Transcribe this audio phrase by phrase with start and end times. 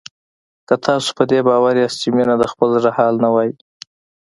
[0.67, 3.53] که تاسو په دې باور یاست چې مينه د خپل زړه حال نه وايي